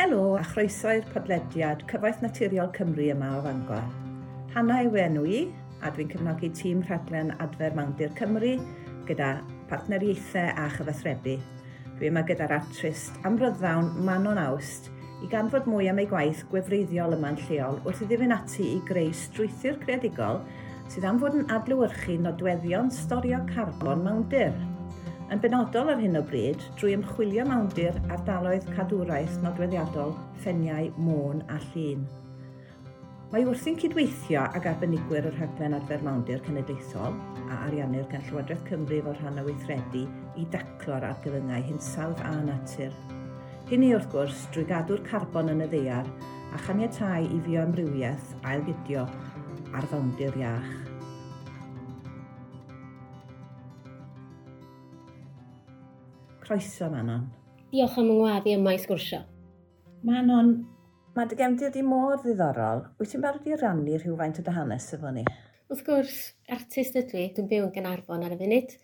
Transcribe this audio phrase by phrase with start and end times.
[0.00, 3.82] Helo a chroeso i'r podlediad Cyfaith Naturiol Cymru yma o Fangor.
[4.54, 5.40] Hanna yw e enw i
[5.84, 8.54] a dwi'n cefnogi tîm rhaglen Adfer Mawndir Cymru
[9.10, 9.28] gyda
[9.68, 11.36] partneriaethau a chyfathrebu.
[11.98, 14.88] Dwi yma gyda'r artist amryddawn Manon Awst
[15.20, 19.12] i ganfod mwy am ei gwaith gwefreiddiol yma'n lleol wrth iddi fynd ati i greu
[19.26, 20.40] strwythu'r creadigol
[20.88, 24.56] sydd am fod yn adlywyrchu nodweddion storio carbon mawdur
[25.30, 31.60] yn benodol ar hyn o bryd drwy ymchwilio mawdur ardaloedd cadwraeth nodweddiadol ffeniau môn a
[31.68, 32.02] llun.
[33.30, 37.14] Mae wrthi'n cydweithio ag arbenigwyr yr rhaglen adfer mawndir cenedlaethol
[37.46, 40.02] a ariannu'r gan Llywodraeth Cymru fel rhan o weithredu
[40.34, 43.00] i daclo'r argyfyngau hinsawdd a natur.
[43.70, 46.10] Hynny wrth gwrs drwy gadw'r carbon yn y ddeiar
[46.50, 49.06] a chaniatau i fio amrywiaeth ailgydio
[49.70, 50.89] ar fawndir iach.
[56.50, 57.28] croeso, Manon.
[57.70, 59.20] Diolch am yngwad i yma i sgwrsio.
[60.02, 60.48] Manon,
[61.14, 62.82] mae dy gemdi ydi mor ddiddorol.
[62.98, 65.22] Wyt ti'n barod i rannu rhywfaint o dy hanes efo ni?
[65.70, 66.16] Wrth gwrs,
[66.50, 68.74] artist ydw i, dwi'n byw yn Gynarfon ar y funud,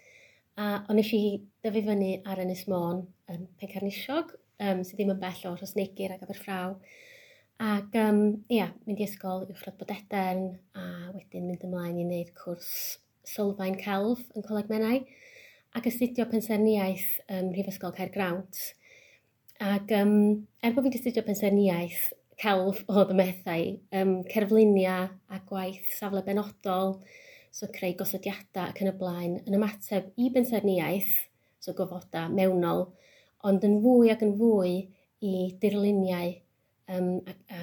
[0.63, 1.35] a ond eisiau i
[1.67, 3.03] dyfu fyny ar Ynys Môn
[3.35, 4.31] yn Pencarnisiog,
[4.63, 6.79] um, sydd ddim yn bell o Rosneigir ac Aberffraw.
[7.67, 12.71] Ac um, ia, mynd i ysgol uwchradd bodedern a wedyn mynd ymlaen i wneud cwrs
[13.27, 15.01] sylfaen celf yn Coleg Menai
[15.77, 18.61] ac astudio pensaerniaeth ym Mhrifysgol Caergrawnt.
[19.61, 20.13] Ac um,
[20.65, 22.07] er bod fi'n astudio pensaerniaeth,
[22.41, 23.67] celf oedd y methau,
[24.01, 24.97] um, cerflunia
[25.29, 26.97] a gwaith safle benodol,
[27.53, 31.13] so creu gosodiadau ac yn y blaen, yn ymateb i bensaerniaeth,
[31.61, 32.87] so gofoda mewnol,
[33.45, 34.75] ond yn fwy ac yn fwy
[35.25, 36.33] i dirluniau
[36.93, 37.61] um, a, a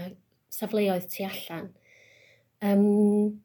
[0.53, 1.71] safleoedd tu allan.
[2.61, 3.41] Um,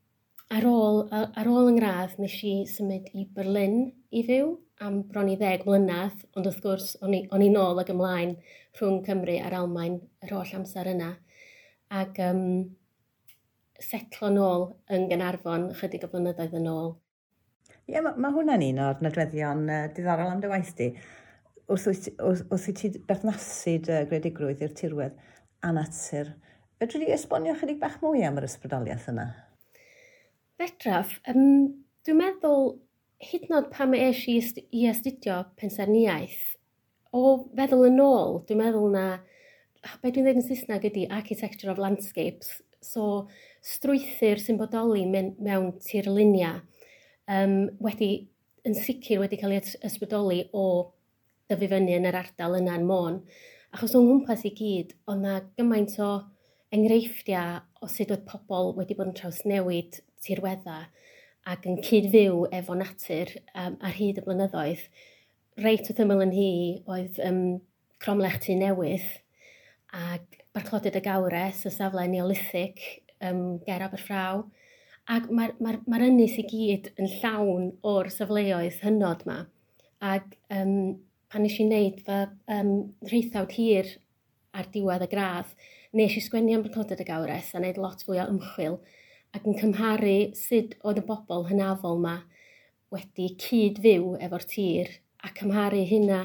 [0.59, 3.77] ar ôl, ar ôl yng ngradd, nes i symud i Berlin
[4.11, 7.79] i fyw am bron i ddeg mlynedd, ond wrth gwrs o'n i on i nôl
[7.83, 8.35] ag ymlaen
[8.79, 11.13] rhwng Cymru a'r Almain yr holl amser yna.
[11.95, 12.43] Ac um,
[13.79, 16.93] setlo nôl yn Gynarfon chydig o blynyddoedd yn ôl.
[17.89, 20.93] Ie, yeah, mae ma hwnna'n un o'r nodweddion uh, diddorol am dy waith di.
[21.69, 25.19] Wrth, wrth, wrth, wrth i ti berthnasu dy gredigrwydd i'r tirwedd
[25.63, 26.33] a natur,
[26.81, 29.29] fedri di esbonio chydig bach mwy am yr ysbrydoliaeth yna?
[30.59, 31.69] Fedraff, um,
[32.03, 32.73] dwi'n meddwl
[33.23, 34.41] hyd yn oed pam eis i,
[34.75, 36.41] i astudio pensaerniaeth,
[37.15, 37.21] o
[37.55, 39.05] feddwl yn ôl, dwi'n meddwl na,
[40.03, 43.29] be dwi'n dweud yn Saesneg ydy architecture of landscapes, so
[43.63, 46.57] strwythyr sy'n bodoli mewn, tirlunia,
[47.31, 47.55] um,
[47.87, 48.11] wedi,
[48.67, 50.67] yn sicr wedi cael ei ysbrydoli o
[51.47, 53.23] dyfu fyny yn yr ardal yna'n môn.
[53.79, 56.11] Achos o'n nghwmpas i gyd, ond na gymaint o
[56.75, 60.87] enghreifftiau o sut oedd pobl wedi bod yn trawsnewid tirweddau
[61.49, 64.83] ac yn cyd-fyw efo natur um, ar hyd y blynyddoedd,
[65.65, 66.51] reit wrth ymyl yn hi
[66.91, 67.41] oedd um,
[68.03, 69.07] Cromlech Tu Newydd
[69.97, 72.83] ac Barclodydd y Gawres, y safle neolithic
[73.25, 74.43] um, ger Aberffraw,
[75.09, 79.39] ac mae'r ma r, ma, r, ynys i gyd yn llawn o'r safleoedd hynod yma.
[80.05, 80.99] Ac um,
[81.33, 82.21] pan nes i wneud fy
[82.55, 82.73] um,
[83.09, 83.95] rheithawd hir
[84.57, 85.57] ar diwedd y gradd,
[85.97, 88.81] nes i sgwennu am Barclodydd y Gawres a wneud lot fwy o ymchwil
[89.37, 92.15] ac yn cymharu sut oedd y bobl hynafol yma
[92.95, 94.95] wedi cyd fyw efo'r tir
[95.25, 96.23] a cymharu hynna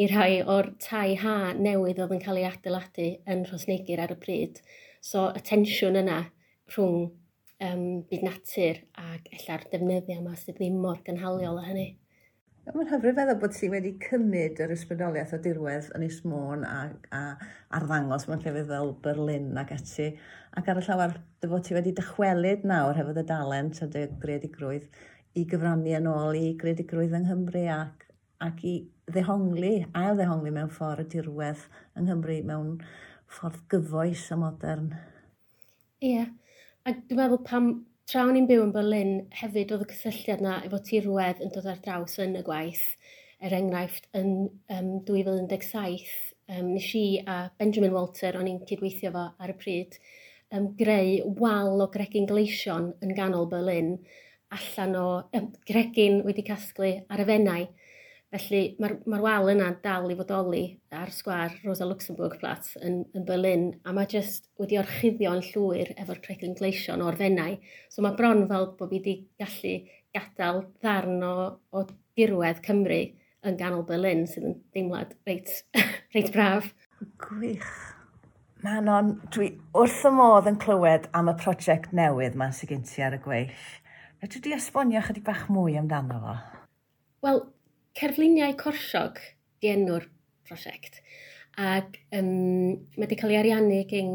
[0.00, 4.18] i rhai o'r tai ha newydd oedd yn cael ei adeiladu yn Rhosneigir ar y
[4.20, 4.60] pryd.
[5.00, 6.18] So y tensiwn yna
[6.72, 7.06] rhwng
[7.68, 11.88] um, byd natur ac ella'r defnyddio yma sydd ddim mor gynhaliol â hynny.
[12.66, 16.78] Mae'n hyfryd feddwl bod ti wedi cymryd yr ysbrydoliaeth o dirwedd yn is môn a,
[17.14, 17.20] a
[17.78, 20.08] arddangos mewn llefydd fel Berlin ac ati.
[20.58, 24.02] Ac ar y llawer, dy fod ti wedi dychwelyd nawr hefyd y dalent a dy
[24.24, 24.98] gredigrwydd
[25.38, 28.02] i gyfrannu yn ôl i gredigrwydd yng Nghymru ac,
[28.42, 28.74] ac i
[29.14, 32.72] ddehongli, ail ddehongli mewn ffordd y dirwedd yng Nghymru mewn
[33.36, 34.90] ffordd gyfoes a modern.
[36.02, 36.34] Ie, yeah.
[36.82, 40.50] a dwi'n meddwl pam Tra o'n i'n byw yn Berlin, hefyd oedd y cysylltiad yna
[40.68, 42.84] efo tirwedd yn dod ar draws yn y gwaith.
[43.42, 44.28] Er enghraifft, yn
[44.76, 46.12] um, 2017,
[46.54, 49.98] um, nes i a Benjamin Walter, o'n i'n cydweithio fo ar y pryd,
[50.54, 53.96] um, greu wal o gregin gleision yn ganol Berlin,
[54.54, 55.08] allan o
[55.40, 57.66] um, gregin wedi casglu ar y fennau.
[58.36, 60.62] Felly mae'r ma wal yna dal i fodoli
[60.92, 66.20] ar sgwar Rosa Luxemburg Platz yn, yn Berlin a mae jyst wedi orchuddio'n llwyr efo'r
[66.24, 67.56] creglin gleision o'r fennau.
[67.88, 69.72] So mae bron fel bod fi wedi gallu
[70.12, 71.36] gadael ddarn o,
[71.72, 71.86] o
[72.18, 73.00] dirwedd Cymru
[73.46, 75.54] yn ganol Berlin sydd yn deimlad reit,
[76.16, 76.68] reit braf.
[77.22, 77.72] Gwych.
[78.66, 83.16] Manon, dwi wrth y modd yn clywed am y prosiect newydd ma'n sy'n gynti ar
[83.16, 83.66] y gweill.
[84.20, 86.38] Fedri di esbonio chydig bach mwy amdano fo?
[87.24, 87.44] Wel,
[87.96, 89.16] Cerfluniau Corsiog
[89.62, 90.04] di enw'r
[90.44, 90.98] prosiect.
[91.56, 92.26] Ac um,
[92.76, 94.10] mae wedi cael ei ariannu gyn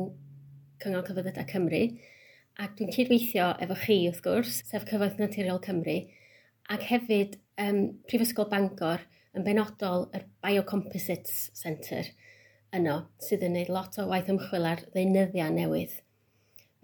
[0.83, 1.79] Cyngor Cyfyddydau Cymru.
[2.61, 5.97] Ac dwi'n cydweithio efo chi, wrth gwrs, sef Cyfoeth Naturiol Cymru.
[6.69, 9.01] Ac hefyd um, Prifysgol Bangor
[9.33, 12.05] yn benodol y Biocomposites Centre
[12.77, 15.97] yno, sydd yn gwneud lot o waith ymchwil ar ddeunyddiau newydd.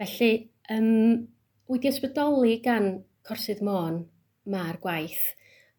[0.02, 0.32] Felly,
[0.74, 1.28] um,
[1.70, 4.02] wedi ysbrydoli gan Corsydd Môn
[4.50, 5.36] mae'r gwaith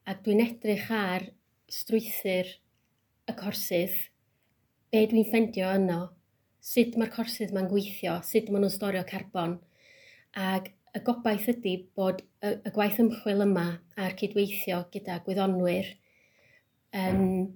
[0.09, 1.27] a dwi'n edrych ar
[1.69, 2.47] strwythyr
[3.29, 3.93] y corsydd,
[4.89, 5.99] be dwi'n ffendio yno,
[6.65, 9.59] sut mae'r corsydd ma'n gweithio, sut maen nhw'n storio carbon,
[10.33, 13.67] ac y gobaith ydy bod y, y gwaith ymchwil yma
[14.01, 15.93] a'r cydweithio gyda gwyddonwyr
[16.97, 17.47] yn um,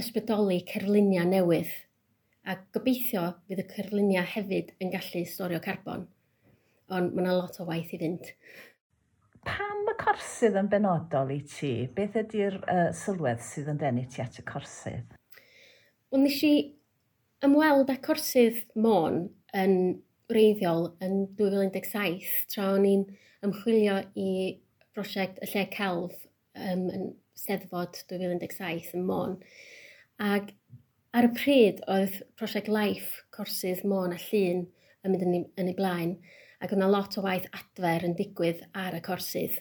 [0.00, 1.76] ysbrydoli cerluniau newydd,
[2.48, 6.08] a gobeithio fydd y cerluniau hefyd yn gallu storio carbon,
[6.88, 8.32] ond mae yna lot o waith i fynd
[9.46, 11.72] pam y corsydd yn benodol i ti?
[11.96, 15.18] Beth ydy'r uh, sylwedd sydd yn denu ti at y corsydd?
[16.12, 16.54] Wel, nes i
[17.46, 19.24] ymweld â corsydd môn
[19.58, 19.76] yn
[20.32, 23.06] reiddiol yn 2017 tra o'n i'n
[23.44, 24.30] ymchwilio i
[24.94, 26.14] brosiect Y Lle Celf
[26.54, 27.08] um, yn
[27.38, 29.38] Steddfod 2017 yn Môn.
[30.22, 30.52] Ac
[31.16, 34.66] ar y pryd oedd prosiect Life Corsydd Môn a Llun
[35.02, 36.14] yn mynd yn ei, yn ei blaen
[36.62, 39.58] ac yna lot o waith adfer yn digwydd ar y corsydd.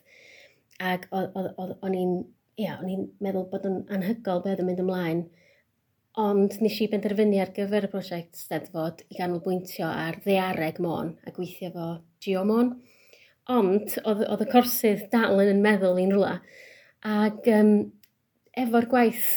[0.81, 2.15] Ac o'n i'n
[2.61, 5.21] ia, o'n i'n meddwl bod yn anhygol beth yn mynd ymlaen,
[6.21, 11.33] ond nes i benderfynu ar gyfer y prosiect steddfod i ganolbwyntio ar ddeareg môn a
[11.35, 11.87] gweithio fo
[12.23, 12.73] geomon.
[13.51, 16.35] Ond oedd y corsydd dal yn yn meddwl i'n rhywle.
[17.07, 17.71] Ac um,
[18.57, 19.31] efo'r gwaith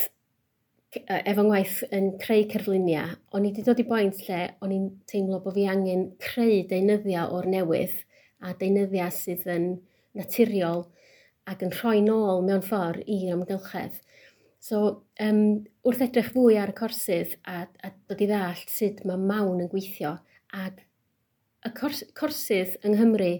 [1.02, 5.40] efo'n ngwaith yn creu cerfluniau, o'n i wedi dod i boint lle o'n i'n teimlo
[5.44, 7.94] bod fi angen creu deunyddiau o'r newydd
[8.44, 9.68] a deunyddiau sydd yn
[10.18, 10.84] naturiol
[11.50, 14.00] ac yn rhoi nôl mewn ffordd i'r amgylchedd.
[14.64, 15.40] So, um,
[15.84, 19.68] wrth edrych fwy ar y corsydd a, a dod i ddallt sut mae mawn yn
[19.72, 20.14] gweithio,
[20.56, 20.80] ac
[21.64, 23.32] y cors, corsydd yng Nghymru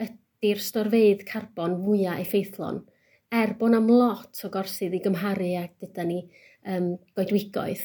[0.00, 2.80] ydy'r storfeidd carbon fwyaf effeithlon,
[3.28, 6.22] er bod am lot o gorsydd i gymharu ac dyda ni
[6.66, 7.84] um, goedwigoedd.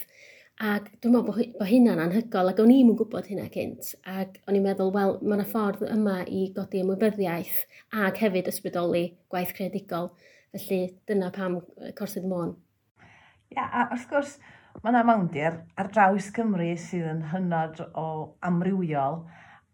[0.55, 3.89] Ac dwi'n meddwl bod, bod hynna'n anhygol, ac o'n i'n mwyn gwybod hynna cynt.
[4.07, 7.57] Ac o'n i'n meddwl, wel, mae yna ffordd yma i godi ymwybyddiaeth
[8.05, 10.13] ac hefyd ysbrydoli gwaith creadigol.
[10.55, 11.59] Felly dyna pam
[11.97, 12.53] Corsydd Môn.
[13.51, 14.37] Ia, yeah, a wrth gwrs,
[14.79, 18.07] mae yna mawndir ar draws Cymru sydd yn hynod o
[18.47, 19.25] amrywiol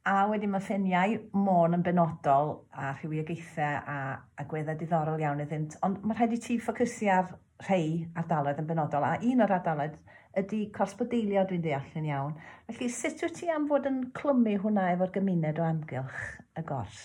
[0.10, 5.78] a wedi mae ffiniau môn yn benodol a rhywiageithau a, a gweddau diddorol iawn iddynt,
[5.86, 7.36] ond mae rhaid i ti ffocysu ar
[7.66, 9.98] rhai ardaloedd yn benodol, a un o'r ardaloedd
[10.42, 12.36] ydy corsbodeilio dwi'n deall yn iawn.
[12.70, 16.22] Felly, sut wyt ti am fod yn clymu hwnna efo'r gymuned o amgylch
[16.60, 17.02] y gors?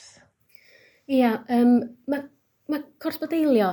[1.11, 1.79] Ia, um,
[2.11, 2.26] mae
[2.70, 3.73] ma corsbodeilio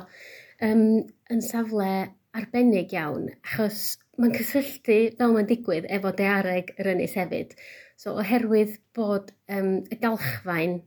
[0.65, 0.85] um,
[1.33, 1.89] yn safle
[2.33, 7.53] arbennig iawn, achos mae'n cysylltu fel mae'n digwydd efo deareg yr ynys hefyd.
[7.97, 10.79] So, oherwydd bod um, y galchfain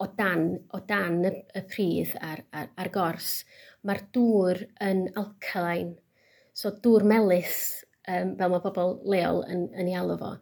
[0.00, 3.42] o dan, o dan y, y pridd a'r, ar, ar gors,
[3.86, 5.96] mae'r dŵr yn alkaline.
[6.56, 7.58] So dŵr melus,
[8.08, 10.32] um, fel mae pobl leol yn, yn ei alw fo.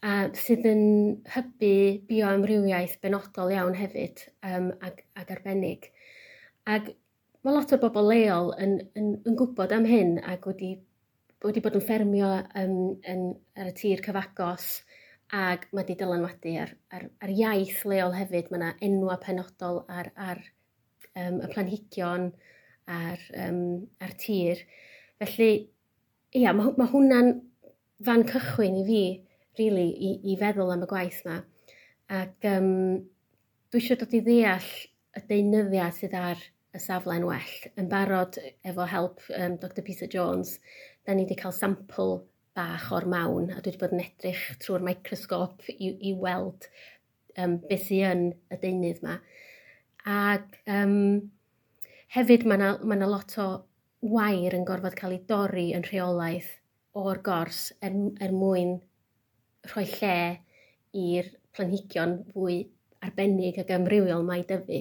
[0.00, 0.84] A sydd yn
[1.34, 1.72] hybu
[2.08, 5.90] bioamrywiaeth benodol iawn hefyd um, ag, ag arbennig.
[6.64, 6.94] Ac
[7.44, 10.74] mae lot o bobl leol yn, yn, yn gwybod am hyn ac wedi,
[11.44, 12.30] wedi bod yn ffermio
[12.62, 13.26] um, yn,
[13.60, 14.70] ar y tir cyfagos
[15.36, 18.48] ac mae wedi dylanwadu ar, ar, ar iaith leol hefyd.
[18.50, 20.40] Mae yna enwa penodol ar, ar
[21.14, 22.30] um, y planhigion,
[22.90, 23.62] ar, um,
[24.02, 24.64] ar tir.
[25.20, 25.50] Felly,
[26.36, 27.32] ia, mae, mae hwnna'n
[28.06, 29.02] fan cychwyn i fi,
[29.60, 31.40] really, i, i feddwl am y gwaith yma.
[32.20, 32.70] Ac um,
[33.70, 34.70] dwi eisiau dod i ddeall
[35.18, 36.40] y deunyddiau sydd ar
[36.74, 37.56] y safle'n well.
[37.78, 40.56] Yn barod efo help um, Dr Peter Jones,
[41.06, 42.20] da ni wedi cael sampl
[42.56, 46.66] bach o'r mawn, a dwi wedi bod yn edrych trwy'r microsgop i, i weld
[47.38, 49.18] um, beth sy'n y deunydd yma.
[50.10, 50.96] Ac um,
[52.10, 53.44] Hefyd, mae yna ma lot o
[54.12, 56.48] wair yn gorfod cael ei dorri yn rheolaeth
[56.98, 58.72] o'r gors er, er mwyn
[59.70, 60.16] rhoi lle
[61.02, 62.56] i'r planhigion fwy
[63.06, 64.80] arbennig ac amrywiol mae dyfu.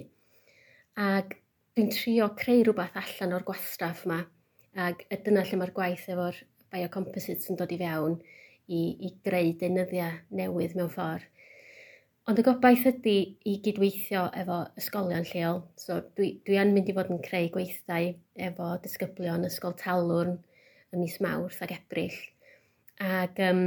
[1.06, 1.38] Ac
[1.78, 4.24] dwi'n trio creu rhywbeth allan o'r gwastraff yma,
[4.88, 6.42] ac dyna lle mae'r gwaith efo'r
[6.74, 11.30] biocomposites yn dod i fewn i, i greu deunyddiau newydd mewn ffordd.
[12.30, 13.14] Ond y gobaith ydy
[13.50, 15.64] i gydweithio efo ysgolion lleol.
[15.82, 18.12] So, dwi, dwi yn mynd i fod yn creu gweithdau
[18.46, 20.36] efo disgyblion ysgol talwrn
[20.94, 22.20] yn mis Mawrth ac Ebrill.
[23.02, 23.64] Ac um,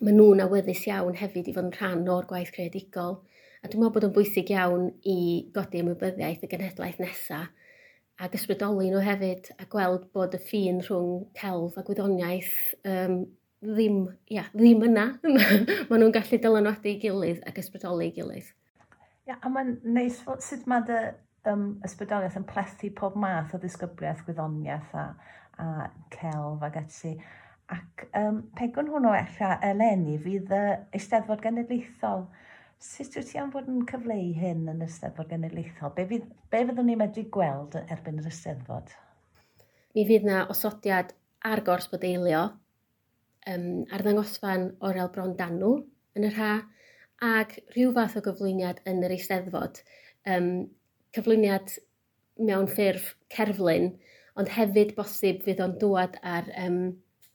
[0.00, 3.18] maen nhw'n awyddus iawn hefyd i fod yn rhan o'r gwaith creadigol.
[3.60, 5.18] A dwi'n meddwl bod yn bwysig iawn i
[5.52, 7.52] godi ymwybyddiaeth y genhedlaeth nesaf
[8.24, 12.56] ac ysbrydoli nhw hefyd a gweld bod y ffin rhwng celf a gwyddoniaeth
[12.88, 13.20] um,
[13.64, 15.06] ddim, ia, ddim yna.
[15.88, 18.52] maen nhw'n gallu dylanwadu i gilydd ac ysbrydoli i gilydd.
[19.28, 20.98] Ia, a mae'n neis sut mae dy
[21.50, 25.08] um, ysbrydoliaeth yn plethu pob math o ddisgybliaeth, gwyddoniaeth a,
[25.60, 27.14] a celf ac ati.
[27.74, 30.62] Ac um, pegwn hwnnw efallai eleni fydd y
[30.96, 32.24] Eisteddfod Genedlaethol.
[32.78, 35.92] Sut wyt ti am fod yn cyfleu hyn yn y Eisteddfod Genedlaethol?
[35.98, 38.94] Be, fydd, be fyddwn ni'n medru gweld erbyn yr Eisteddfod?
[39.96, 41.12] Mi fydd na osodiad
[41.48, 42.46] ar gors bodeilio
[43.52, 45.78] um, ar ddangosfan o'r Bron Danw
[46.18, 46.52] yn yr ha,
[47.24, 49.80] ac rhyw fath o gyflwyniad yn yr eisteddfod.
[50.28, 50.68] Um,
[51.16, 51.74] cyflwyniad
[52.38, 53.90] mewn ffurf cerflun,
[54.38, 56.78] ond hefyd bosib fydd o'n dŵad ar um,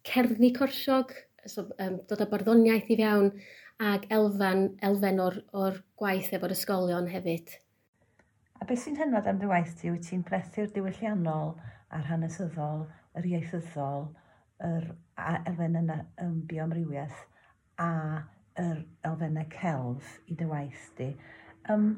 [0.08, 1.12] cerddi corsiog,
[1.46, 3.30] so, um, dod â barddoniaeth i fewn,
[3.84, 7.58] ac elfen, elfen o'r, or gwaith efo'r ysgolion hefyd.
[8.62, 9.92] A beth sy'n hynod am dy waith ti?
[9.92, 11.56] Wyt ti'n plethu'r diwylliannol
[11.92, 12.86] a'r hanesyddol,
[13.20, 14.06] yr ieithyddol,
[14.68, 14.90] yr
[15.50, 17.24] elfen yna yn biomrywiaeth
[17.84, 17.90] a
[18.62, 21.10] yr elfennau celf i dy waith di.
[21.72, 21.94] Um,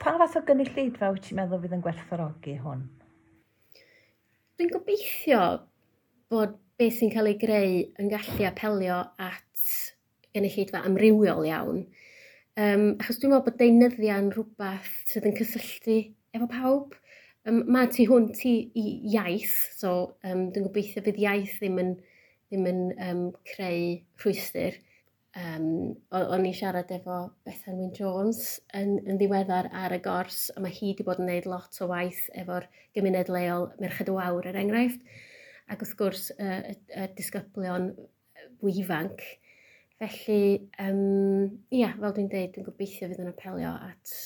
[0.00, 2.84] pa fath o gynulleidfa wyt ti'n meddwl fydd yn gwerthfawrogi hwn?
[4.58, 5.42] Dwi'n gobeithio
[6.32, 9.66] bod beth sy'n cael ei greu yn gallu apelio at
[10.34, 11.82] gynulleidfa amrywiol iawn.
[12.58, 15.98] Um, achos dwi'n meddwl bod deunyddia yn rhywbeth sydd yn cysylltu
[16.34, 16.96] efo pawb.
[17.48, 18.82] Um, mae ti hwn ti i
[19.14, 19.92] iaith, so
[20.26, 21.94] um, dwi'n gobeithio bydd iaith ddim yn,
[22.50, 24.76] ddim yn um, creu rhwystyr.
[25.38, 30.60] Um, o'n i siarad efo Bethan Wyn Jones yn, yn ddiweddar ar y gors, a
[30.60, 34.50] mae hi wedi bod yn gwneud lot o waith efo'r gymuned leol Merched o Awr,
[34.50, 35.04] er enghraifft,
[35.72, 37.92] ac wrth gwrs y, y, y disgyblion
[38.58, 39.22] fwy ifanc.
[40.02, 40.42] Felly,
[40.84, 41.04] um,
[41.72, 44.18] ia, fel dwi'n dweud, dwi'n gobeithio fydd yn apelio at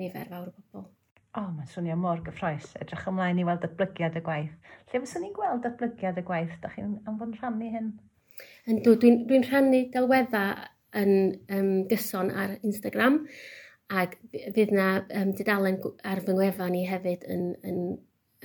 [0.00, 0.90] nifer fawr o bobl.
[1.30, 2.72] O, oh, mae'n swnio mor gyffroes.
[2.82, 4.54] Edrych ymlaen i weld datblygiad y gwaith.
[4.90, 6.56] Lle fyswn ni'n gweld datblygiad y gwaith?
[6.58, 7.92] Da chi'n anfon rhannu hyn?
[8.66, 10.64] Yndw, Dwi'n dwi, rhannu delweddau
[10.98, 11.12] yn
[11.54, 13.20] um, gyson ar Instagram
[13.94, 14.88] ac fydd yna
[15.20, 15.78] um, didalen
[16.10, 17.80] ar fy ngwefan ni hefyd yn, yn,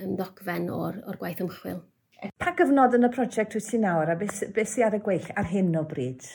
[0.02, 1.82] yn ddogfen o'r, or gwaith ymchwil.
[2.38, 5.30] Pa gyfnod yn y prosiect wyt ti'n nawr a beth, be sy'n ar y gweill
[5.34, 6.30] ar hyn o bryd?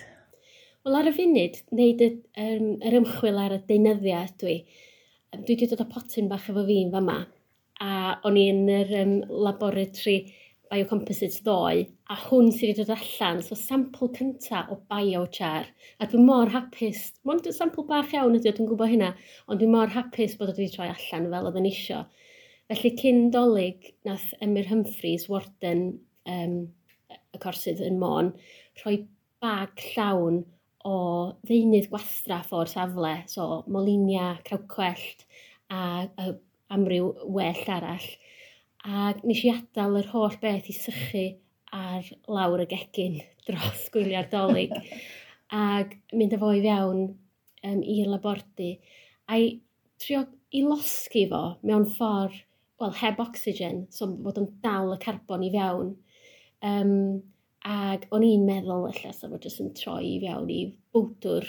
[0.84, 4.62] Wel ar y funud, wneud y, um, yr ymchwil ar y deunyddiau dwi
[5.32, 7.18] dwi wedi dod o potyn bach efo fi'n yn fama,
[7.82, 7.92] a
[8.28, 9.14] o'n i yn yr um,
[9.46, 10.18] laboratory
[10.72, 15.70] biocomposites ddoe, a hwn sydd wedi dod allan, so sampl cynta o biochar.
[16.00, 19.14] A dwi'n mor hapus, mae'n sampl bach iawn ydy, dwi'n gwybod hynna,
[19.48, 22.04] ond dwi'n mor hapus bod wedi troi allan fel oedden isio.
[22.72, 25.86] Felly cyn dolyg, nath Emyr Humphreys, warden
[26.28, 26.58] um,
[27.12, 28.32] y corsydd yn Môn,
[28.84, 29.02] rhoi
[29.44, 30.44] bag llawn
[30.88, 30.98] o
[31.48, 35.26] ddeunydd gwastraff o'r safle, so molinia, crawcwellt
[35.70, 36.34] a, a
[36.74, 38.08] amryw well arall.
[38.82, 41.26] A nes i adael yr holl beth i sychu
[41.72, 44.74] ar lawr y gegin dros gwyliau'r dolyg
[45.52, 47.04] ac mynd â fo i fewn
[47.68, 48.76] um, i'r labordy
[49.32, 49.52] a'i
[50.02, 52.40] trio i losgu fo mewn ffordd,
[52.82, 55.94] wel, heb oxygen, so bod yn dal y carbon i fewn.
[56.66, 57.22] Um,
[57.68, 60.62] Ac o'n i'n meddwl ella sa fo jyst yn troi i fewn i
[60.96, 61.46] bwdwr,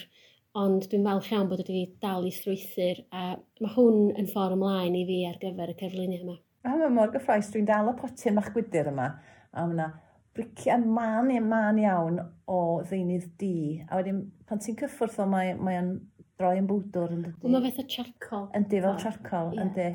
[0.60, 4.98] ond dwi'n falch iawn bod wedi dal i strwythyr a mae hwn yn ffordd ymlaen
[4.98, 6.36] i fi ar gyfer y cyflwyniad yma.
[6.68, 9.88] A mae mor gyffroes, dwi'n dal y potyn ma'ch gwydr yma a mae yna
[10.36, 13.80] briciau man i'n man iawn o ddeunydd di.
[13.88, 15.92] A wedyn, pan ti'n cyffwrth o, mae o'n
[16.40, 17.52] droi yn bwdwr yn dydy.
[17.52, 18.48] Mae fatha charcoal.
[18.56, 19.66] Yndi, fel charcoal, yeah.
[19.66, 19.88] yndi.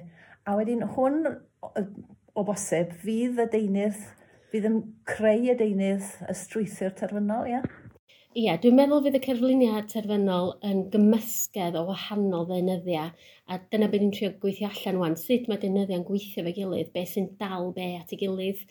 [0.47, 1.25] A wedyn hwn,
[1.65, 1.71] o,
[2.37, 4.01] o bosib, fydd y deunydd
[4.51, 7.61] fydd yn creu y deunydd y strwythyr terfynol, ia?
[8.37, 13.09] Ie, dwi'n meddwl fydd y cerfluniau terfynol yn gymysgedd o wahanol ddeunyddiau,
[13.49, 17.15] a dyna beth ni'n trio gweithio allan wan, sut mae deunyddiau'n gweithio fe gilydd, beth
[17.15, 18.61] sy'n dal be at ei gilydd,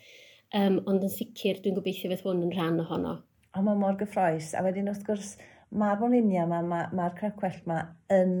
[0.55, 3.17] um, ond yn sicr dwi'n gobeithio fydd hwn yn rhan ohono.
[3.51, 5.35] A mae mor gyffroes, a wedyn wrth gwrs,
[5.75, 7.81] mae'r boninia yma, mae'r ma, ma cracwell yma
[8.21, 8.33] yn,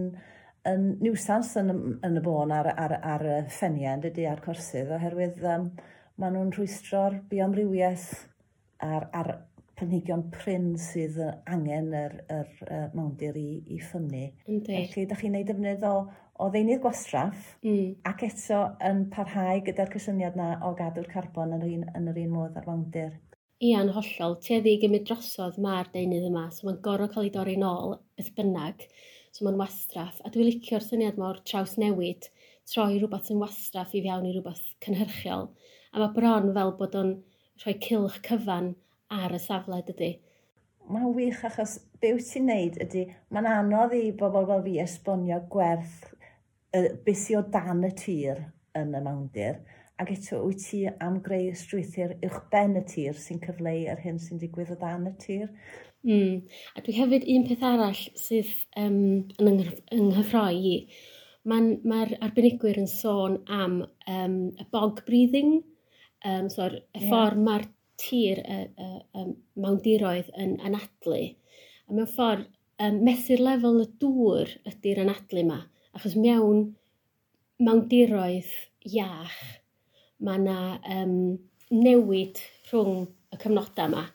[0.71, 1.75] yn niwsans yn,
[2.07, 5.71] yn y bôn ar, ar, ar y ffeniau, yn dydy, ar corsydd, oherwydd um,
[6.21, 8.07] maen nhw'n rhwystro'r biomrywiaeth
[8.83, 9.29] a'r, ar
[9.77, 14.23] planhigion pryn sydd angen yr, yr, yr mawndir i, i ffynnu.
[14.47, 15.93] Felly, da chi'n neud defnydd o,
[16.41, 17.99] o ddeunydd gwastraff mm.
[18.09, 22.21] ac eto yn parhau gyda'r cysyniad na o gadw'r carbon yn yr un, yn yr
[22.23, 23.13] un modd ar mawndir.
[23.67, 27.55] Ia'n hollol, tueddi i gymryd drosodd mae'r deunydd yma, so mae'n gorau cael ei dorri
[27.57, 28.83] nôl beth bynnag,
[29.33, 32.29] so mae'n wastraff, a dwi'n licio'r syniad mor traws newid,
[32.69, 35.49] troi rhywbeth yn wastraff i fewn i rhywbeth cynhyrchiol
[35.93, 37.13] a mae bron fel bod o'n
[37.63, 38.73] rhoi cilch cyfan
[39.13, 40.11] ar y safle dydy.
[40.87, 45.41] Mae'n wych achos be wyt ti'n neud ydy, mae'n anodd i bobl fel fi esbonio
[45.51, 45.97] gwerth
[46.75, 48.45] y, beth sy'n o dan y tir
[48.77, 49.59] yn y mawndir,
[49.97, 54.41] ac eto wyt ti am greu strwythyr uwchben y tir sy'n cyfleu yr hyn sy'n
[54.41, 55.47] digwydd o dan y tir.
[56.07, 56.43] Mm.
[56.77, 58.99] A dwi hefyd un peth arall sydd um,
[59.41, 59.63] yn
[59.97, 60.75] ynghyffroi i.
[61.47, 65.61] Mae'r ma arbenigwyr yn sôn am um, y bog breathing,
[66.25, 67.07] um, so'r y yeah.
[67.09, 71.21] ffordd mae'r tir y, y, y, y mawndiroedd yn anadlu.
[71.87, 72.47] A mewn ffordd,
[72.83, 75.61] um, methu'r lefel y dŵr ydy'r anadlu yma.
[75.97, 76.67] Achos mewn
[77.63, 78.51] mawndiroedd
[78.87, 79.39] iach,
[80.23, 80.59] mae yna
[80.99, 81.17] um,
[81.73, 84.05] newid rhwng y cyfnodau yma.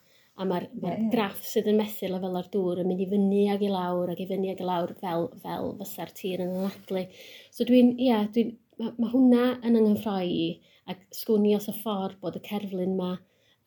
[0.41, 1.09] A mae'r ma yeah.
[1.13, 4.23] graff sydd yn methu lefel ar dŵr yn mynd i fyny ag i lawr ac
[4.23, 7.05] i fyny ag i lawr fel, fel fysa'r tir yn anadlu.
[7.53, 8.47] So dwi'n, ia, yeah, dwi,
[8.81, 10.47] mae ma hwnna yn yng nghyffroi i
[10.91, 13.13] ac sgwni os y ffordd bod y cerflun yma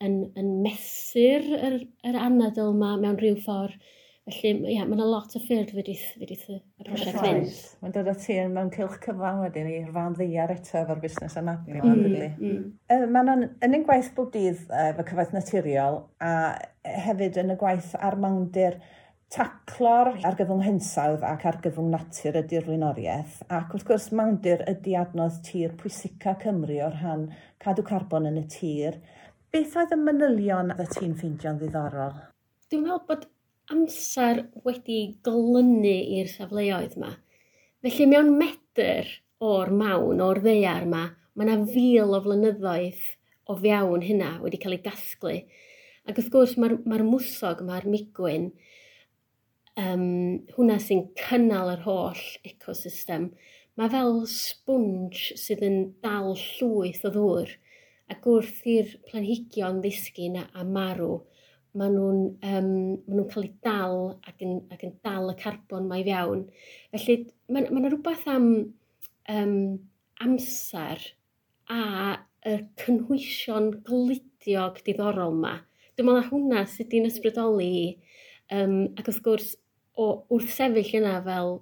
[0.04, 3.78] yn, yn mesur yr, yr anadl yma mewn rhyw ffordd.
[4.26, 7.50] Felly, ia, mae'n yna lot o ffyrdd fydith, fydith y prosiect fynd.
[7.78, 11.36] Mae'n dod o ti yn mewn cilch cyfan wedyn i'r fan ddiar eto efo'r busnes
[11.38, 11.78] anadlu.
[11.78, 12.56] Mm, mm.
[12.90, 16.32] Uh, Mae'n yn ein gwaith bob dydd efo cyfaith naturiol a
[17.06, 18.80] hefyd yn y gwaith ar mawndir
[19.36, 25.74] taclo'r argyfwng hensawdd ac argyfwng natur y flaenoriaeth ac wrth gwrs mawndir ydy adnodd tir
[25.80, 27.26] pwysica Cymru o'r rhan
[27.60, 28.96] cadw carbon yn y tir.
[29.52, 32.14] Beth oedd y manylion y ti'n ffeindio'n ddiddorol?
[32.70, 33.26] Dwi'n meddwl bod
[33.74, 37.12] amser wedi golynu i'r safleoedd yma.
[37.84, 39.10] Felly mewn medr
[39.44, 41.02] o'r mawn, o'r ddeiar yma,
[41.36, 43.04] mae yna fil o flynyddoedd
[43.52, 45.36] o fiawn hynna wedi cael ei gasglu.
[46.08, 48.48] Ac wrth gwrs mae'r mae mwsog, mae'r migwyn,
[49.80, 53.30] um, hwnna sy'n cynnal yr holl ecosystem,
[53.76, 57.54] mae fel sponge sydd yn dal llwyth o ddŵr.
[58.12, 61.18] Ac wrth i'r planhigion ddisgyn a, a marw,
[61.76, 62.20] maen nhw'n
[62.54, 62.70] um,
[63.04, 63.98] ma nhw cael eu dal
[64.30, 66.46] ac yn, ac yn dal y carbon mae fewn.
[66.94, 67.18] Felly
[67.52, 68.48] mae yna rhywbeth am
[69.34, 69.58] um,
[70.24, 71.02] amser
[71.68, 71.82] a
[72.46, 75.56] y cynhwysion gludiog diddorol yma.
[75.96, 77.72] Dwi'n meddwl hwnna sydd wedi'n ysbrydoli
[78.54, 79.54] um, ac wrth gwrs
[79.96, 81.58] o wrth sefyll yna fel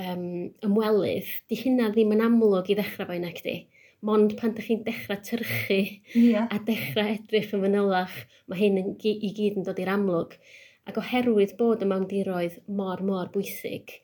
[0.00, 0.26] um,
[0.64, 3.56] ymwelydd, di hynna ddim yn amlwg i ddechrau fo yna di.
[4.04, 5.78] Mond pan ydych chi'n dechrau tyrchu
[6.12, 6.48] yeah.
[6.52, 8.18] a dechrau edrych yn fanylach,
[8.50, 10.36] mae hyn yn, i gyd yn dod i'r amlwg.
[10.84, 13.96] Ac oherwydd bod y mawmdiroedd mor, mor bwysig,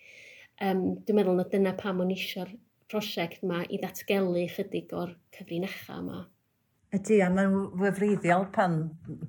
[0.64, 2.54] um, dwi'n meddwl na dyna pam o'n eisiau'r
[2.90, 6.22] prosiect yma i ddatgelu chydig o'r cyfrinachau yma.
[6.90, 8.72] Ydy, a mae'n wyfriddiol pan,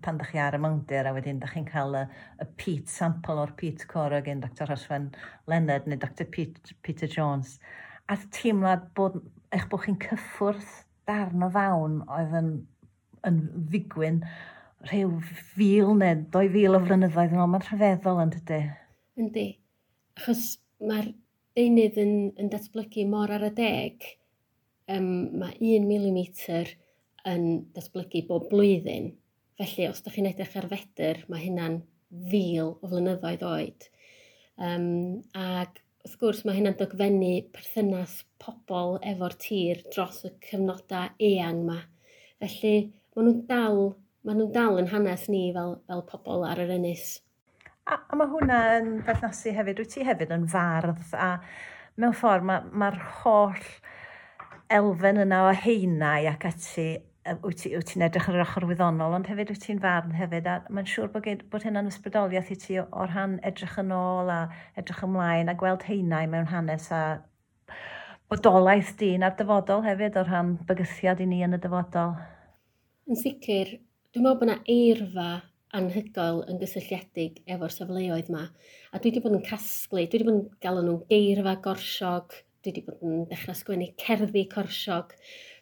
[0.02, 2.02] pan ddech chi ar y mawnder a wedyn ddech chi'n cael y,
[2.41, 5.12] y peat sample o'r peat cor gen Dr Roswen
[5.52, 7.60] Leonard neu Dr Pete, Peter Jones.
[8.10, 9.19] A teimlad bod
[9.54, 10.74] eich bod chi'n cyffwrdd
[11.06, 12.52] darn o fawn oedd yn,
[13.30, 14.24] yn ddigwyn
[14.89, 15.13] rhyw
[15.54, 17.54] fil neu doi fil o flynyddoedd yn ôl.
[17.54, 18.62] Mae'n rhyfeddol yn dydy.
[19.21, 19.50] Yndi.
[20.17, 21.13] Achos mae'r
[21.54, 24.13] deunydd yn, yn datblygu mor ar y deg.
[24.89, 26.24] Um, mae 1 mm
[27.30, 29.12] yn datblygu bob blwyddyn.
[29.60, 31.80] Felly, os ydych chi'n edrych ar fedr, mae hynna'n
[32.32, 33.88] fil o flynyddoedd oed.
[34.62, 41.62] Um, ac wrth gwrs, mae hynna'n dogfennu perthynas pobl efo'r tir dros y cyfnodau eang
[41.66, 41.82] yma.
[42.42, 42.76] Felly,
[43.16, 43.84] maen nhw'n dal,
[44.26, 47.20] maen nhw dal yn hanes ni fel, fel pobl ar yr ynys.
[47.86, 51.32] A, a mae hwnna yn berthnasu hefyd, wyt ti hefyd yn fardd a
[52.02, 53.72] mewn ffordd mae'r ma, ma holl
[54.72, 56.90] elfen yna o heinau ac ati
[57.44, 60.56] wyt ti'n ti, edrych ar yr ochr wyddonol, ond hefyd wyt ti'n farn hefyd, a
[60.74, 64.40] mae'n siŵr bod, bod hynna'n ysbrydoliaeth i ti o'r rhan edrych yn ôl a
[64.80, 67.04] edrych ymlaen a gweld heinau mewn hanes a
[68.32, 72.18] bodolaeth dyn a'r dyfodol hefyd o'r rhan bygythiad i ni yn y dyfodol.
[73.12, 73.76] Yn sicr,
[74.16, 75.30] dwi'n meddwl bod yna eirfa
[75.78, 78.48] anhygoel yn gysylltiedig efo'r safleoedd yma.
[78.92, 82.74] A dwi wedi bod yn casglu, dwi wedi bod yn gael nhw'n geirfa gorsiog, dwi
[82.74, 85.14] wedi bod yn dechrau sgwennu cerddi corsiog.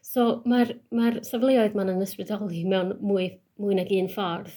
[0.09, 3.27] So mae'r mae, safleoedd ma'n yn ysbrydoli mewn mwy,
[3.61, 4.55] mwy nag un ffordd.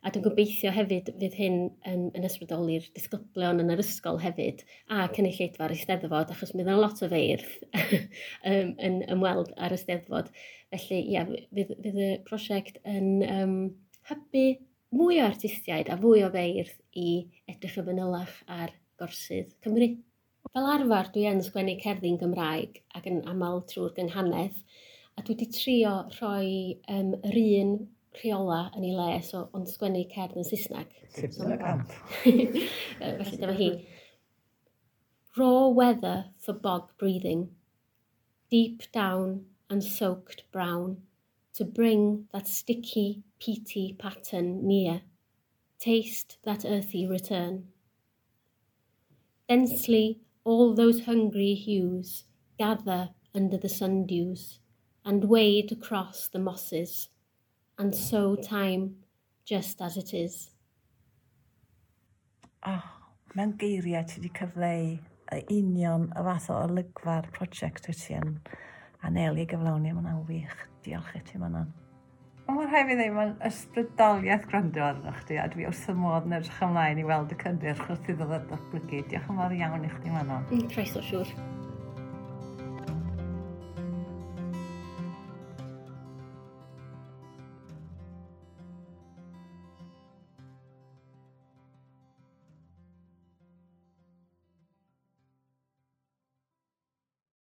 [0.00, 1.56] A dwi'n gobeithio hefyd fydd hyn
[1.88, 7.00] yn, yn ysbrydoli'r disgyblion yn yr ysgol hefyd a cynulleidfa'r Eisteddfod, achos mi ddyn lot
[7.04, 7.48] o feirdd
[8.50, 10.28] um, yn ymweld ar Eisteddfod.
[10.72, 13.56] Felly, ia, fydd, fydd y prosiect yn um,
[14.08, 14.46] hybu
[14.96, 17.08] mwy o artistiaid a fwy o feirdd i
[17.48, 19.94] edrych y fanylach ar gorsydd Cymru.
[20.50, 24.56] Fel arfer, dwi yn sgwennu cerddi'n Gymraeg ac yn aml trwy'r gynghanedd,
[25.20, 26.50] a dwi wedi trio rhoi
[26.88, 27.72] um, yr un
[28.16, 30.94] rheola yn ei le, so ond sgwennu cerdd yn Saesneg.
[31.16, 31.64] Saesneg.
[32.22, 33.66] felly dyma hi.
[35.36, 37.42] Raw weather for bog breathing,
[38.50, 39.34] deep down
[39.68, 40.96] and soaked brown,
[41.52, 45.02] to bring that sticky, peaty pattern near,
[45.78, 47.66] taste that earthy return.
[49.50, 52.24] Densely, all those hungry hues
[52.58, 54.59] gather under the sundews
[55.10, 57.08] and wade across the mosses,
[57.80, 58.94] and so time
[59.44, 60.50] just as it is.
[62.64, 62.84] Oh,
[63.34, 64.92] mewn geiriau ti wedi cyfleu
[65.34, 68.36] y union y fath o olygfa'r prosiect wyt ti yn
[69.08, 69.96] anelu gyflawni.
[69.98, 70.66] Mae'n wych.
[70.86, 71.72] Diolch i ti, Manon.
[72.46, 76.38] Mae'n rhaid fi ddim yn ysbrydoliaeth gwrando arno chdi, a dwi wrth y modd yn
[76.38, 79.02] edrych ymlaen i weld y cynnyrch wrth iddo ddod ddatblygu.
[79.10, 80.46] Diolch yn fawr iawn i chdi, Manon.
[80.52, 81.34] Mm, Croeso siŵr.
[81.34, 81.59] Sure.